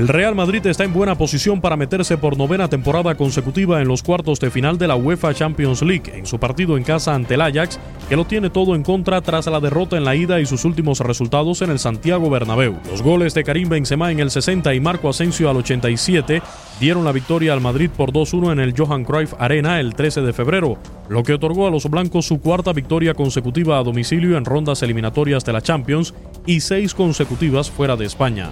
El 0.00 0.08
Real 0.08 0.34
Madrid 0.34 0.64
está 0.64 0.84
en 0.84 0.94
buena 0.94 1.14
posición 1.14 1.60
para 1.60 1.76
meterse 1.76 2.16
por 2.16 2.38
novena 2.38 2.68
temporada 2.68 3.14
consecutiva 3.16 3.82
en 3.82 3.88
los 3.88 4.02
cuartos 4.02 4.40
de 4.40 4.50
final 4.50 4.78
de 4.78 4.88
la 4.88 4.96
UEFA 4.96 5.34
Champions 5.34 5.82
League 5.82 6.10
en 6.14 6.24
su 6.24 6.38
partido 6.38 6.78
en 6.78 6.84
casa 6.84 7.14
ante 7.14 7.34
el 7.34 7.42
Ajax, 7.42 7.78
que 8.08 8.16
lo 8.16 8.24
tiene 8.24 8.48
todo 8.48 8.74
en 8.74 8.82
contra 8.82 9.20
tras 9.20 9.44
la 9.44 9.60
derrota 9.60 9.98
en 9.98 10.06
la 10.06 10.16
ida 10.16 10.40
y 10.40 10.46
sus 10.46 10.64
últimos 10.64 11.00
resultados 11.00 11.60
en 11.60 11.68
el 11.68 11.78
Santiago 11.78 12.30
Bernabéu. 12.30 12.76
Los 12.90 13.02
goles 13.02 13.34
de 13.34 13.44
Karim 13.44 13.68
Benzema 13.68 14.10
en 14.10 14.20
el 14.20 14.30
60 14.30 14.72
y 14.72 14.80
Marco 14.80 15.10
Asensio 15.10 15.50
al 15.50 15.58
87 15.58 16.40
dieron 16.80 17.04
la 17.04 17.12
victoria 17.12 17.52
al 17.52 17.60
Madrid 17.60 17.90
por 17.94 18.10
2-1 18.10 18.52
en 18.52 18.60
el 18.60 18.74
Johan 18.74 19.04
Cruyff 19.04 19.34
Arena 19.38 19.80
el 19.80 19.94
13 19.94 20.22
de 20.22 20.32
febrero, 20.32 20.78
lo 21.10 21.22
que 21.24 21.34
otorgó 21.34 21.66
a 21.66 21.70
los 21.70 21.90
blancos 21.90 22.24
su 22.24 22.40
cuarta 22.40 22.72
victoria 22.72 23.12
consecutiva 23.12 23.78
a 23.78 23.84
domicilio 23.84 24.38
en 24.38 24.46
rondas 24.46 24.82
eliminatorias 24.82 25.44
de 25.44 25.52
la 25.52 25.60
Champions 25.60 26.14
y 26.46 26.60
seis 26.60 26.94
consecutivas 26.94 27.70
fuera 27.70 27.96
de 27.96 28.06
España. 28.06 28.50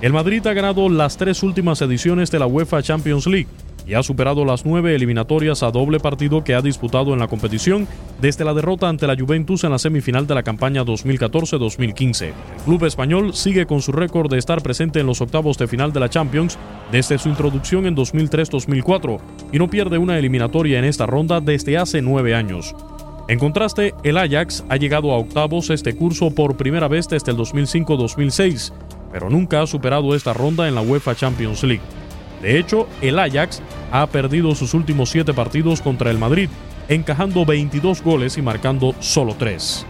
El 0.00 0.12
Madrid 0.12 0.46
ha 0.46 0.52
ganado 0.52 0.88
las 0.88 1.16
tres 1.16 1.42
últimas 1.42 1.80
ediciones 1.80 2.30
de 2.30 2.38
la 2.38 2.46
UEFA 2.46 2.82
Champions 2.82 3.26
League 3.26 3.48
y 3.86 3.94
ha 3.94 4.02
superado 4.02 4.44
las 4.44 4.64
nueve 4.64 4.94
eliminatorias 4.94 5.62
a 5.62 5.70
doble 5.70 6.00
partido 6.00 6.42
que 6.42 6.54
ha 6.54 6.62
disputado 6.62 7.12
en 7.12 7.20
la 7.20 7.28
competición 7.28 7.86
desde 8.20 8.44
la 8.44 8.54
derrota 8.54 8.88
ante 8.88 9.06
la 9.06 9.16
Juventus 9.16 9.64
en 9.64 9.70
la 9.70 9.78
semifinal 9.78 10.26
de 10.26 10.34
la 10.34 10.42
campaña 10.42 10.84
2014-2015. 10.84 12.22
El 12.26 12.32
club 12.64 12.84
español 12.84 13.34
sigue 13.34 13.66
con 13.66 13.82
su 13.82 13.92
récord 13.92 14.30
de 14.30 14.38
estar 14.38 14.62
presente 14.62 15.00
en 15.00 15.06
los 15.06 15.20
octavos 15.20 15.58
de 15.58 15.68
final 15.68 15.92
de 15.92 16.00
la 16.00 16.08
Champions 16.08 16.58
desde 16.90 17.18
su 17.18 17.28
introducción 17.28 17.86
en 17.86 17.96
2003-2004 17.96 19.20
y 19.52 19.58
no 19.58 19.68
pierde 19.68 19.98
una 19.98 20.18
eliminatoria 20.18 20.78
en 20.78 20.84
esta 20.84 21.06
ronda 21.06 21.40
desde 21.40 21.78
hace 21.78 22.00
nueve 22.02 22.34
años. 22.34 22.74
En 23.26 23.38
contraste, 23.38 23.94
el 24.02 24.18
Ajax 24.18 24.64
ha 24.68 24.76
llegado 24.76 25.12
a 25.12 25.16
octavos 25.16 25.70
este 25.70 25.96
curso 25.96 26.34
por 26.34 26.58
primera 26.58 26.88
vez 26.88 27.08
desde 27.08 27.32
el 27.32 27.38
2005-2006, 27.38 28.72
pero 29.14 29.30
nunca 29.30 29.62
ha 29.62 29.66
superado 29.68 30.16
esta 30.16 30.32
ronda 30.32 30.66
en 30.66 30.74
la 30.74 30.80
UEFA 30.80 31.14
Champions 31.14 31.62
League. 31.62 31.84
De 32.42 32.58
hecho, 32.58 32.88
el 33.00 33.16
Ajax 33.20 33.62
ha 33.92 34.08
perdido 34.08 34.56
sus 34.56 34.74
últimos 34.74 35.08
siete 35.08 35.32
partidos 35.32 35.80
contra 35.80 36.10
el 36.10 36.18
Madrid, 36.18 36.48
encajando 36.88 37.46
22 37.46 38.02
goles 38.02 38.36
y 38.38 38.42
marcando 38.42 38.92
solo 38.98 39.36
3. 39.38 39.86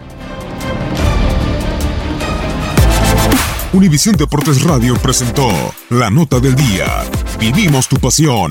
Univisión 3.72 4.14
Deportes 4.14 4.62
Radio 4.62 4.94
presentó 4.96 5.48
La 5.88 6.10
Nota 6.10 6.38
del 6.38 6.54
Día. 6.54 6.84
Vivimos 7.40 7.88
tu 7.88 7.96
pasión. 7.96 8.50